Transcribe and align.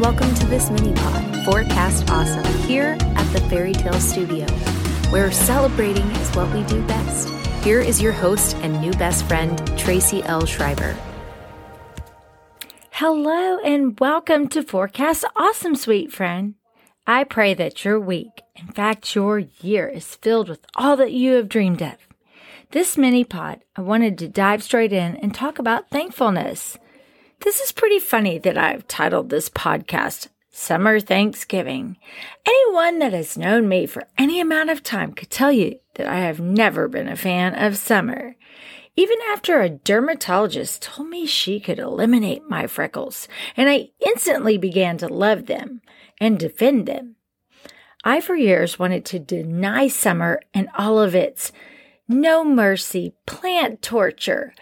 welcome 0.00 0.34
to 0.34 0.46
this 0.46 0.70
mini 0.70 0.94
pod, 0.94 1.44
Forecast 1.44 2.10
Awesome, 2.10 2.42
here 2.62 2.96
at 3.02 3.32
the 3.34 3.40
Fairy 3.50 3.74
Tale 3.74 4.00
Studio, 4.00 4.46
where 5.10 5.30
celebrating 5.30 6.10
is 6.12 6.34
what 6.34 6.50
we 6.54 6.62
do 6.64 6.82
best. 6.86 7.28
Here 7.62 7.82
is 7.82 8.00
your 8.00 8.12
host 8.12 8.56
and 8.62 8.80
new 8.80 8.92
best 8.92 9.26
friend, 9.26 9.60
Tracy 9.78 10.22
L. 10.22 10.46
Schreiber. 10.46 10.96
Hello, 12.92 13.58
and 13.58 14.00
welcome 14.00 14.48
to 14.48 14.62
Forecast 14.62 15.26
Awesome, 15.36 15.76
sweet 15.76 16.10
friend. 16.10 16.54
I 17.06 17.24
pray 17.24 17.52
that 17.52 17.84
your 17.84 18.00
week, 18.00 18.40
in 18.56 18.68
fact, 18.68 19.14
your 19.14 19.38
year, 19.38 19.86
is 19.86 20.14
filled 20.14 20.48
with 20.48 20.64
all 20.76 20.96
that 20.96 21.12
you 21.12 21.34
have 21.34 21.50
dreamed 21.50 21.82
of. 21.82 21.96
This 22.70 22.96
mini 22.96 23.22
pod, 23.22 23.64
I 23.76 23.82
wanted 23.82 24.16
to 24.16 24.28
dive 24.28 24.62
straight 24.62 24.94
in 24.94 25.16
and 25.16 25.34
talk 25.34 25.58
about 25.58 25.90
thankfulness. 25.90 26.78
This 27.42 27.60
is 27.60 27.72
pretty 27.72 28.00
funny 28.00 28.36
that 28.36 28.58
I've 28.58 28.86
titled 28.86 29.30
this 29.30 29.48
podcast 29.48 30.28
Summer 30.50 31.00
Thanksgiving. 31.00 31.96
Anyone 32.46 32.98
that 32.98 33.14
has 33.14 33.38
known 33.38 33.66
me 33.66 33.86
for 33.86 34.06
any 34.18 34.42
amount 34.42 34.68
of 34.68 34.82
time 34.82 35.14
could 35.14 35.30
tell 35.30 35.50
you 35.50 35.80
that 35.94 36.06
I 36.06 36.18
have 36.18 36.38
never 36.38 36.86
been 36.86 37.08
a 37.08 37.16
fan 37.16 37.54
of 37.54 37.78
summer. 37.78 38.36
Even 38.94 39.16
after 39.30 39.58
a 39.58 39.70
dermatologist 39.70 40.82
told 40.82 41.08
me 41.08 41.24
she 41.24 41.60
could 41.60 41.78
eliminate 41.78 42.50
my 42.50 42.66
freckles, 42.66 43.26
and 43.56 43.70
I 43.70 43.88
instantly 44.06 44.58
began 44.58 44.98
to 44.98 45.08
love 45.08 45.46
them 45.46 45.80
and 46.20 46.38
defend 46.38 46.84
them. 46.84 47.16
I, 48.04 48.20
for 48.20 48.34
years, 48.34 48.78
wanted 48.78 49.06
to 49.06 49.18
deny 49.18 49.88
summer 49.88 50.42
and 50.52 50.68
all 50.76 51.00
of 51.00 51.14
its 51.14 51.52
no 52.06 52.44
mercy, 52.44 53.14
plant 53.24 53.80
torture, 53.80 54.52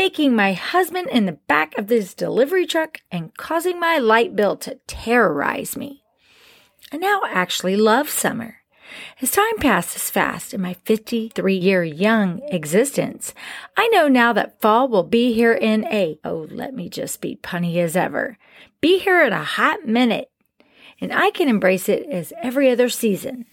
baking 0.00 0.34
my 0.34 0.54
husband 0.54 1.06
in 1.10 1.26
the 1.26 1.38
back 1.46 1.76
of 1.76 1.88
this 1.88 2.14
delivery 2.14 2.64
truck 2.64 3.02
and 3.12 3.36
causing 3.36 3.78
my 3.78 3.98
light 3.98 4.34
bill 4.34 4.56
to 4.56 4.74
terrorize 4.86 5.76
me. 5.76 6.02
I 6.90 6.96
now 6.96 7.20
actually 7.28 7.76
love 7.76 8.08
summer. 8.08 8.62
As 9.20 9.30
time 9.30 9.58
passes 9.58 10.08
fast 10.08 10.54
in 10.54 10.62
my 10.62 10.72
53 10.72 11.54
year 11.54 11.84
young 11.84 12.40
existence, 12.48 13.34
I 13.76 13.88
know 13.88 14.08
now 14.08 14.32
that 14.32 14.58
fall 14.58 14.88
will 14.88 15.02
be 15.02 15.34
here 15.34 15.52
in 15.52 15.84
a, 15.88 16.18
oh, 16.24 16.46
let 16.50 16.72
me 16.72 16.88
just 16.88 17.20
be 17.20 17.36
punny 17.36 17.76
as 17.76 17.94
ever, 17.94 18.38
be 18.80 19.00
here 19.00 19.22
in 19.22 19.34
a 19.34 19.44
hot 19.44 19.86
minute, 19.86 20.30
and 20.98 21.12
I 21.12 21.30
can 21.30 21.46
embrace 21.46 21.90
it 21.90 22.06
as 22.06 22.32
every 22.42 22.70
other 22.70 22.88
season. 22.88 23.44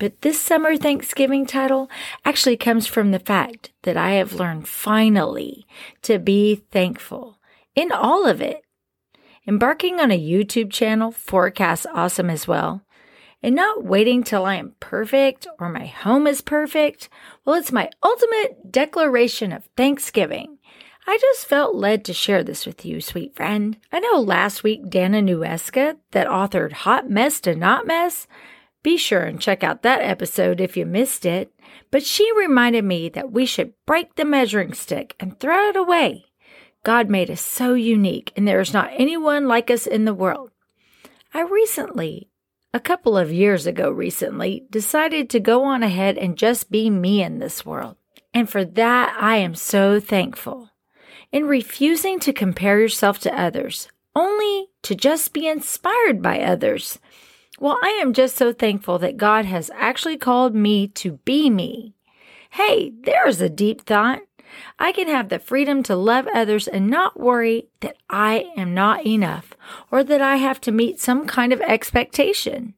But 0.00 0.22
this 0.22 0.40
summer 0.40 0.78
Thanksgiving 0.78 1.44
title 1.44 1.90
actually 2.24 2.56
comes 2.56 2.86
from 2.86 3.10
the 3.10 3.18
fact 3.18 3.70
that 3.82 3.98
I 3.98 4.12
have 4.12 4.32
learned 4.32 4.66
finally 4.66 5.66
to 6.02 6.18
be 6.18 6.64
thankful 6.70 7.38
in 7.74 7.92
all 7.92 8.26
of 8.26 8.40
it. 8.40 8.62
Embarking 9.46 10.00
on 10.00 10.10
a 10.10 10.18
YouTube 10.18 10.72
channel 10.72 11.12
forecasts 11.12 11.86
awesome 11.94 12.30
as 12.30 12.48
well. 12.48 12.82
And 13.42 13.54
not 13.54 13.84
waiting 13.84 14.22
till 14.22 14.46
I 14.46 14.54
am 14.54 14.74
perfect 14.80 15.46
or 15.58 15.68
my 15.68 15.84
home 15.84 16.26
is 16.26 16.40
perfect. 16.40 17.10
Well, 17.44 17.56
it's 17.56 17.70
my 17.70 17.90
ultimate 18.02 18.72
declaration 18.72 19.52
of 19.52 19.68
Thanksgiving. 19.76 20.56
I 21.06 21.18
just 21.20 21.44
felt 21.44 21.74
led 21.74 22.06
to 22.06 22.14
share 22.14 22.42
this 22.42 22.64
with 22.64 22.86
you, 22.86 23.02
sweet 23.02 23.36
friend. 23.36 23.76
I 23.92 24.00
know 24.00 24.18
last 24.20 24.62
week 24.62 24.88
Dana 24.88 25.20
Nueska, 25.20 25.96
that 26.12 26.26
authored 26.26 26.72
Hot 26.72 27.10
Mess 27.10 27.40
to 27.40 27.54
Not 27.54 27.86
Mess, 27.86 28.26
be 28.82 28.96
sure 28.96 29.22
and 29.22 29.40
check 29.40 29.62
out 29.62 29.82
that 29.82 30.02
episode 30.02 30.60
if 30.60 30.76
you 30.76 30.86
missed 30.86 31.26
it. 31.26 31.52
But 31.90 32.04
she 32.04 32.30
reminded 32.36 32.84
me 32.84 33.08
that 33.10 33.32
we 33.32 33.46
should 33.46 33.74
break 33.86 34.14
the 34.14 34.24
measuring 34.24 34.74
stick 34.74 35.14
and 35.20 35.38
throw 35.38 35.68
it 35.68 35.76
away. 35.76 36.26
God 36.82 37.10
made 37.10 37.30
us 37.30 37.42
so 37.42 37.74
unique, 37.74 38.32
and 38.36 38.48
there 38.48 38.60
is 38.60 38.72
not 38.72 38.90
anyone 38.94 39.46
like 39.46 39.70
us 39.70 39.86
in 39.86 40.06
the 40.06 40.14
world. 40.14 40.50
I 41.34 41.42
recently, 41.42 42.30
a 42.72 42.80
couple 42.80 43.18
of 43.18 43.32
years 43.32 43.66
ago 43.66 43.90
recently, 43.90 44.66
decided 44.70 45.28
to 45.30 45.40
go 45.40 45.64
on 45.64 45.82
ahead 45.82 46.16
and 46.16 46.38
just 46.38 46.70
be 46.70 46.88
me 46.88 47.22
in 47.22 47.38
this 47.38 47.66
world. 47.66 47.96
And 48.32 48.48
for 48.48 48.64
that, 48.64 49.16
I 49.20 49.36
am 49.36 49.54
so 49.54 50.00
thankful. 50.00 50.70
In 51.32 51.46
refusing 51.46 52.18
to 52.20 52.32
compare 52.32 52.80
yourself 52.80 53.18
to 53.20 53.38
others, 53.38 53.88
only 54.16 54.68
to 54.82 54.94
just 54.94 55.32
be 55.32 55.46
inspired 55.46 56.22
by 56.22 56.40
others, 56.40 56.98
well, 57.60 57.78
I 57.82 57.90
am 58.00 58.14
just 58.14 58.36
so 58.36 58.54
thankful 58.54 58.98
that 59.00 59.18
God 59.18 59.44
has 59.44 59.70
actually 59.74 60.16
called 60.16 60.54
me 60.54 60.88
to 60.88 61.18
be 61.26 61.50
me. 61.50 61.94
Hey, 62.52 62.92
there's 63.04 63.42
a 63.42 63.50
deep 63.50 63.82
thought. 63.82 64.22
I 64.78 64.92
can 64.92 65.08
have 65.08 65.28
the 65.28 65.38
freedom 65.38 65.82
to 65.84 65.94
love 65.94 66.26
others 66.34 66.66
and 66.66 66.88
not 66.88 67.20
worry 67.20 67.68
that 67.80 67.96
I 68.08 68.50
am 68.56 68.72
not 68.72 69.06
enough 69.06 69.52
or 69.90 70.02
that 70.02 70.22
I 70.22 70.36
have 70.36 70.60
to 70.62 70.72
meet 70.72 71.00
some 71.00 71.26
kind 71.26 71.52
of 71.52 71.60
expectation. 71.60 72.74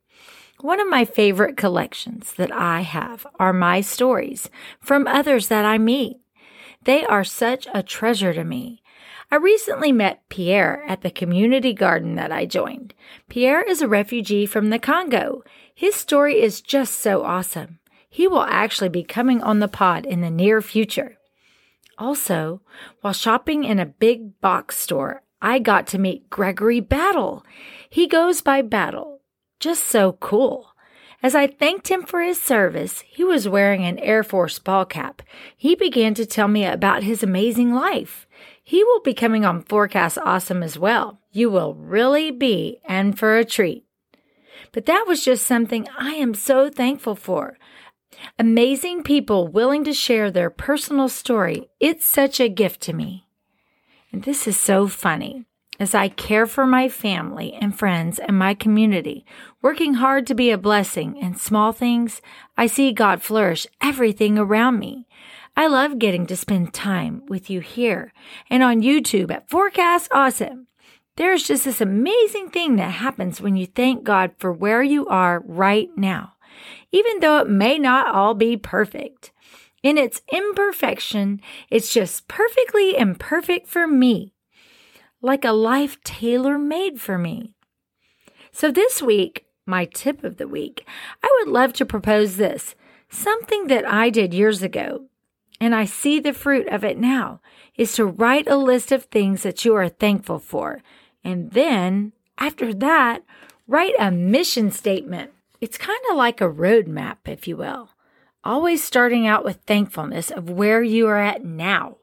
One 0.60 0.81
of 0.81 0.91
my 0.91 1.04
favorite 1.04 1.56
collections 1.56 2.34
that 2.34 2.53
I 2.53 2.81
have 2.81 3.25
are 3.38 3.53
my 3.53 3.81
stories 3.81 4.50
from 4.81 5.06
others 5.06 5.47
that 5.47 5.65
I 5.65 5.78
meet. 5.78 6.19
They 6.82 7.04
are 7.06 7.25
such 7.25 7.69
a 7.72 7.84
treasure 7.84 8.34
to 8.34 8.42
me. 8.42 8.81
I 9.32 9.37
recently 9.37 9.93
met 9.93 10.28
Pierre 10.28 10.84
at 10.87 11.00
the 11.00 11.10
community 11.10 11.72
garden 11.72 12.16
that 12.16 12.31
I 12.31 12.44
joined. 12.44 12.93
Pierre 13.31 13.62
is 13.62 13.81
a 13.81 13.88
refugee 13.88 14.44
from 14.44 14.69
the 14.69 14.78
Congo. 14.78 15.43
His 15.75 15.94
story 15.94 16.43
is 16.43 16.60
just 16.60 17.00
so 17.00 17.25
awesome. 17.25 17.78
He 18.10 18.28
will 18.28 18.42
actually 18.42 18.91
be 18.91 19.03
coming 19.03 19.41
on 19.41 19.60
the 19.60 19.69
pod 19.69 20.04
in 20.04 20.21
the 20.21 20.28
near 20.28 20.60
future. 20.60 21.16
Also, 21.97 22.60
while 23.00 23.15
shopping 23.15 23.65
in 23.65 23.78
a 23.78 23.87
big 23.87 24.38
box 24.42 24.76
store, 24.76 25.22
I 25.41 25.60
got 25.60 25.87
to 25.88 25.98
meet 25.98 26.28
Gregory 26.28 26.81
Battle. 26.81 27.42
He 27.88 28.06
goes 28.06 28.42
by 28.42 28.60
Battle. 28.60 29.22
Just 29.59 29.84
so 29.84 30.12
cool. 30.12 30.75
As 31.22 31.34
I 31.34 31.47
thanked 31.47 31.88
him 31.88 32.03
for 32.03 32.21
his 32.21 32.42
service, 32.42 33.03
he 33.06 33.25
was 33.25 33.48
wearing 33.48 33.84
an 33.84 33.98
Air 34.00 34.25
Force 34.25 34.59
ball 34.59 34.84
cap. 34.84 35.22
He 35.56 35.75
began 35.75 36.12
to 36.15 36.26
tell 36.26 36.48
me 36.48 36.66
about 36.66 37.04
his 37.04 37.22
amazing 37.22 37.72
life. 37.72 38.26
He 38.62 38.84
will 38.84 39.00
be 39.00 39.15
coming 39.15 39.45
on 39.45 39.62
Forecast 39.62 40.19
Awesome 40.19 40.62
as 40.62 40.78
well. 40.78 41.21
You 41.33 41.50
will 41.50 41.75
really 41.75 42.31
be 42.31 42.81
and 42.84 43.19
for 43.19 43.37
a 43.37 43.45
treat. 43.45 43.84
But 44.73 44.87
that 44.87 45.05
was 45.06 45.25
just 45.25 45.47
something 45.47 45.87
I 45.99 46.12
am 46.12 46.34
so 46.34 46.71
thankful 46.71 47.15
for. 47.17 47.59
Amazing 48.39 49.03
people 49.03 49.49
willing 49.49 49.84
to 49.84 49.93
share 49.93 50.31
their 50.31 50.51
personal 50.51 51.09
story. 51.09 51.69
It's 51.81 52.06
such 52.06 52.41
a 52.41 52.49
gift 52.49 52.81
to 52.83 52.93
me. 52.93 53.27
And 54.12 54.22
this 54.22 54.47
is 54.47 54.56
so 54.56 54.87
funny. 54.87 55.45
As 55.81 55.95
I 55.95 56.09
care 56.09 56.47
for 56.47 56.67
my 56.67 56.89
family 56.89 57.55
and 57.55 57.77
friends 57.77 58.21
and 58.21 58.39
my 58.39 58.55
community, 58.55 59.25
working 59.62 59.95
hard 59.95 60.27
to 60.28 60.34
be 60.34 60.51
a 60.51 60.59
blessing 60.59 61.17
in 61.17 61.34
small 61.34 61.72
things, 61.72 62.21
I 62.56 62.67
see 62.67 62.93
God 62.93 63.22
flourish 63.22 63.67
everything 63.81 64.39
around 64.39 64.78
me. 64.78 65.09
I 65.55 65.67
love 65.67 65.99
getting 65.99 66.27
to 66.27 66.37
spend 66.37 66.73
time 66.73 67.25
with 67.29 67.51
you 67.51 67.61
here 67.61 68.15
and 68.49 68.63
on 68.63 68.81
YouTube 68.81 69.31
at 69.31 69.51
Forecast 69.51 70.09
Awesome. 70.11 70.67
There's 71.17 71.43
just 71.43 71.67
this 71.67 71.83
amazing 71.83 72.49
thing 72.49 72.77
that 72.77 72.93
happens 72.93 73.39
when 73.39 73.57
you 73.57 73.67
thank 73.67 74.03
God 74.03 74.33
for 74.39 74.51
where 74.51 74.83
you 74.83 75.07
are 75.09 75.43
right 75.47 75.91
now, 75.95 76.33
even 76.91 77.21
though 77.21 77.37
it 77.39 77.51
may 77.51 77.79
not 77.79 78.15
all 78.15 78.33
be 78.33 78.57
perfect. 78.57 79.31
In 79.83 79.99
its 79.99 80.23
imperfection, 80.33 81.43
it's 81.69 81.93
just 81.93 82.29
perfectly 82.29 82.97
imperfect 82.97 83.69
for 83.69 83.87
me, 83.87 84.33
like 85.21 85.45
a 85.45 85.53
life 85.53 86.03
tailor 86.03 86.57
made 86.57 86.99
for 86.99 87.19
me. 87.19 87.55
So 88.53 88.71
this 88.71 89.03
week, 89.03 89.45
my 89.67 89.84
tip 89.84 90.25
of 90.25 90.39
the 90.39 90.49
week, 90.49 90.87
I 91.23 91.29
would 91.41 91.53
love 91.53 91.75
to 91.75 91.84
propose 91.84 92.37
this 92.37 92.75
something 93.11 93.67
that 93.67 93.87
I 93.87 94.09
did 94.09 94.33
years 94.33 94.63
ago 94.63 95.09
and 95.62 95.77
I 95.77 95.84
see 95.84 96.19
the 96.19 96.33
fruit 96.33 96.66
of 96.66 96.83
it 96.83 96.98
now, 96.98 97.41
is 97.77 97.92
to 97.95 98.04
write 98.04 98.48
a 98.48 98.57
list 98.57 98.91
of 98.91 99.04
things 99.04 99.45
that 99.45 99.65
you 99.65 99.77
are 99.77 99.89
thankful 99.89 100.41
for. 100.41 100.83
And 101.22 101.53
then, 101.53 102.15
after 102.36 102.75
that, 102.75 103.22
write 103.69 103.95
a 103.97 104.10
mission 104.10 104.72
statement. 104.72 105.31
It's 105.60 105.78
kind 105.78 106.01
of 106.10 106.16
like 106.16 106.41
a 106.41 106.51
roadmap, 106.51 107.19
if 107.27 107.47
you 107.47 107.57
will. 107.57 107.91
Always 108.42 108.83
starting 108.83 109.25
out 109.25 109.45
with 109.45 109.60
thankfulness 109.65 110.33
of 110.33 110.51
where 110.51 110.83
you 110.83 111.07
are 111.07 111.21
at 111.21 111.45
now, 111.45 111.98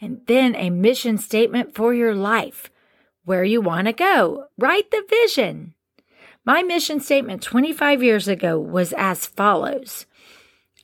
and 0.00 0.22
then 0.26 0.56
a 0.56 0.70
mission 0.70 1.18
statement 1.18 1.74
for 1.74 1.92
your 1.92 2.14
life, 2.14 2.70
where 3.26 3.44
you 3.44 3.60
want 3.60 3.88
to 3.88 3.92
go. 3.92 4.46
Write 4.56 4.90
the 4.90 5.04
vision. 5.06 5.74
My 6.46 6.62
mission 6.62 6.98
statement 6.98 7.42
25 7.42 8.02
years 8.02 8.26
ago 8.26 8.58
was 8.58 8.94
as 8.94 9.26
follows 9.26 10.06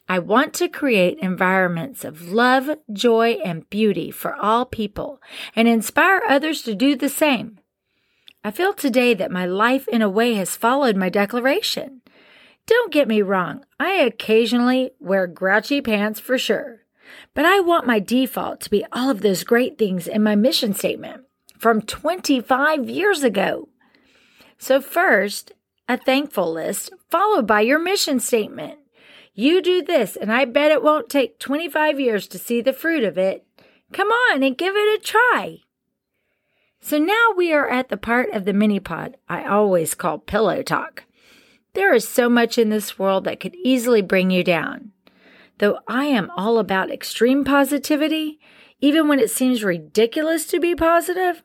I 0.09 0.19
want 0.19 0.55
to 0.55 0.69
create 0.69 1.19
environments 1.19 2.03
of 2.03 2.33
love, 2.33 2.71
joy, 2.93 3.33
and 3.45 3.69
beauty 3.69 4.11
for 4.11 4.35
all 4.37 4.65
people 4.65 5.21
and 5.55 5.69
inspire 5.69 6.23
others 6.27 6.63
to 6.63 6.75
do 6.75 6.97
the 6.97 7.11
same. 7.11 7.59
I 8.43 8.51
feel 8.51 8.73
today 8.73 9.13
that 9.13 9.31
my 9.31 9.45
life 9.45 9.87
in 9.89 10.01
a 10.01 10.09
way 10.09 10.35
has 10.35 10.57
followed 10.57 10.97
my 10.97 11.11
declaration. 11.11 12.01
Don't 12.67 12.93
get 12.93 13.09
me 13.09 13.21
wrong, 13.21 13.65
I 13.79 13.95
occasionally 13.95 14.93
wear 14.99 15.27
grouchy 15.27 15.83
pants 15.83 16.21
for 16.21 16.39
sure, 16.39 16.83
but 17.35 17.45
I 17.45 17.61
want 17.61 17.87
my 17.87 17.99
default 17.99 18.61
to 18.63 18.71
be 18.71 18.87
all 18.93 19.11
of 19.11 19.21
those 19.21 19.45
great 19.45 19.77
things 19.77 20.07
in 20.07 20.23
my 20.23 20.37
mission 20.37 20.73
statement 20.73 21.25
from 21.59 21.83
25 21.83 22.89
years 22.89 23.23
ago. 23.23 23.69
So, 24.59 24.81
first, 24.81 25.53
a 25.89 25.97
thankful 25.97 26.53
list, 26.53 26.93
followed 27.11 27.47
by 27.47 27.61
your 27.63 27.79
mission 27.79 28.21
statement. 28.21 28.78
You 29.41 29.63
do 29.63 29.83
this, 29.83 30.17
and 30.17 30.33
I 30.33 30.47
bet 30.47 30.73
it 30.73 30.83
won't 30.83 31.09
take 31.09 31.39
25 31.39 32.01
years 32.01 32.27
to 32.27 32.41
see 32.41 32.61
the 32.61 32.73
fruit 32.73 33.05
of 33.05 33.17
it. 33.17 33.47
Come 33.93 34.09
on 34.09 34.43
and 34.43 34.59
give 34.59 34.75
it 34.75 34.99
a 34.99 35.01
try. 35.01 35.59
So 36.81 36.99
now 36.99 37.35
we 37.37 37.53
are 37.53 37.69
at 37.69 37.89
the 37.89 37.97
part 37.97 38.31
of 38.33 38.47
the 38.47 38.53
mini 38.53 38.81
pod 38.81 39.17
I 39.29 39.45
always 39.45 39.95
call 39.95 40.19
pillow 40.19 40.63
talk. 40.63 41.05
There 41.75 41.95
is 41.95 42.09
so 42.09 42.29
much 42.29 42.59
in 42.59 42.71
this 42.71 42.99
world 42.99 43.23
that 43.27 43.39
could 43.39 43.55
easily 43.63 44.03
bring 44.03 44.33
you 44.33 44.43
down. 44.43 44.91
Though 45.59 45.79
I 45.87 46.07
am 46.07 46.33
all 46.37 46.59
about 46.59 46.91
extreme 46.91 47.45
positivity, 47.45 48.41
even 48.81 49.07
when 49.07 49.21
it 49.21 49.31
seems 49.31 49.63
ridiculous 49.63 50.49
to 50.49 50.59
be 50.59 50.75
positive, 50.75 51.45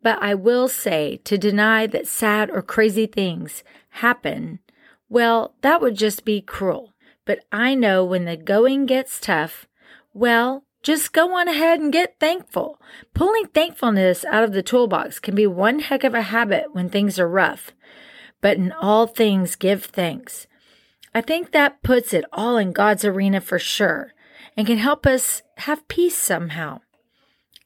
but 0.00 0.22
I 0.22 0.36
will 0.36 0.68
say 0.68 1.16
to 1.24 1.36
deny 1.36 1.88
that 1.88 2.06
sad 2.06 2.50
or 2.50 2.62
crazy 2.62 3.06
things 3.06 3.64
happen, 3.88 4.60
well, 5.08 5.56
that 5.62 5.80
would 5.80 5.96
just 5.96 6.24
be 6.24 6.40
cruel. 6.40 6.92
But 7.26 7.40
I 7.52 7.74
know 7.74 8.02
when 8.02 8.24
the 8.24 8.36
going 8.36 8.86
gets 8.86 9.20
tough, 9.20 9.66
well, 10.14 10.64
just 10.82 11.12
go 11.12 11.36
on 11.36 11.48
ahead 11.48 11.80
and 11.80 11.92
get 11.92 12.18
thankful. 12.18 12.80
Pulling 13.12 13.48
thankfulness 13.48 14.24
out 14.24 14.44
of 14.44 14.52
the 14.52 14.62
toolbox 14.62 15.18
can 15.18 15.34
be 15.34 15.46
one 15.46 15.80
heck 15.80 16.04
of 16.04 16.14
a 16.14 16.22
habit 16.22 16.72
when 16.72 16.88
things 16.88 17.18
are 17.18 17.28
rough. 17.28 17.72
But 18.40 18.56
in 18.56 18.72
all 18.72 19.06
things, 19.06 19.56
give 19.56 19.84
thanks. 19.84 20.46
I 21.12 21.20
think 21.20 21.50
that 21.50 21.82
puts 21.82 22.14
it 22.14 22.24
all 22.32 22.56
in 22.56 22.72
God's 22.72 23.04
arena 23.04 23.40
for 23.40 23.58
sure 23.58 24.12
and 24.56 24.66
can 24.66 24.78
help 24.78 25.06
us 25.06 25.42
have 25.58 25.88
peace 25.88 26.16
somehow. 26.16 26.80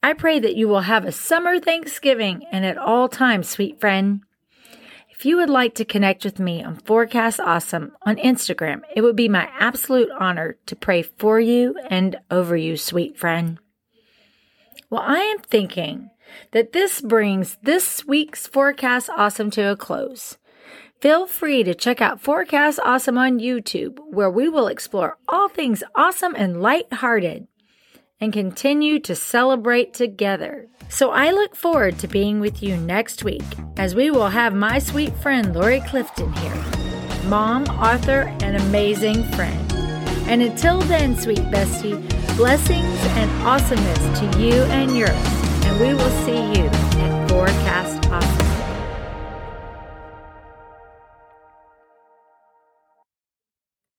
I 0.03 0.15
pray 0.15 0.39
that 0.39 0.57
you 0.57 0.67
will 0.67 0.81
have 0.81 1.05
a 1.05 1.13
summer 1.13 1.61
Thanksgiving 1.61 2.45
and 2.51 2.65
at 2.65 2.79
all 2.79 3.09
times, 3.09 3.49
sweet 3.49 3.79
friend. 3.79 4.23
If 5.21 5.27
you 5.27 5.37
would 5.37 5.51
like 5.51 5.75
to 5.75 5.85
connect 5.85 6.25
with 6.25 6.39
me 6.39 6.65
on 6.65 6.77
Forecast 6.77 7.41
Awesome 7.41 7.93
on 8.07 8.17
Instagram, 8.17 8.81
it 8.97 9.03
would 9.03 9.17
be 9.17 9.29
my 9.29 9.51
absolute 9.59 10.09
honor 10.19 10.57
to 10.65 10.75
pray 10.75 11.03
for 11.03 11.39
you 11.39 11.77
and 11.91 12.17
over 12.31 12.57
you, 12.57 12.79
sweet 12.79 13.19
friend. 13.19 13.59
Well, 14.89 15.03
I 15.05 15.19
am 15.19 15.41
thinking 15.41 16.09
that 16.53 16.73
this 16.73 17.03
brings 17.03 17.59
this 17.63 18.03
week's 18.07 18.47
Forecast 18.47 19.11
Awesome 19.15 19.51
to 19.51 19.71
a 19.71 19.77
close. 19.77 20.39
Feel 21.03 21.27
free 21.27 21.65
to 21.65 21.75
check 21.75 22.01
out 22.01 22.23
Forecast 22.23 22.81
Awesome 22.83 23.19
on 23.19 23.41
YouTube, 23.41 23.99
where 24.09 24.31
we 24.31 24.49
will 24.49 24.69
explore 24.69 25.19
all 25.29 25.51
things 25.51 25.83
awesome 25.95 26.35
and 26.35 26.63
light-hearted 26.63 27.47
and 28.21 28.33
continue 28.33 28.99
to 29.01 29.15
celebrate 29.15 29.95
together. 29.95 30.69
So 30.89 31.11
I 31.11 31.31
look 31.31 31.55
forward 31.55 31.99
to 32.01 32.09
being 32.09 32.41
with 32.41 32.63
you 32.63 32.77
next 32.77 33.25
week 33.25 33.45
as 33.77 33.95
we 33.95 34.11
will 34.11 34.29
have 34.29 34.55
my 34.55 34.79
sweet 34.79 35.15
friend 35.17 35.55
Lori 35.55 35.81
Clifton 35.87 36.33
here, 36.35 36.65
mom, 37.27 37.65
author, 37.69 38.35
and 38.43 38.57
amazing 38.57 39.25
friend. 39.33 39.73
And 40.27 40.43
until 40.43 40.81
then, 40.83 41.17
sweet 41.17 41.39
bestie, 41.51 41.99
blessings 42.37 43.01
and 43.17 43.31
awesomeness 43.47 44.21
to 44.21 44.41
you 44.41 44.63
and 44.65 44.97
yours. 44.97 45.11
And 45.65 45.81
we 45.81 45.95
will 45.95 46.11
see 46.25 46.61
you 46.61 46.67
at 46.67 47.29
Forecast 47.31 48.07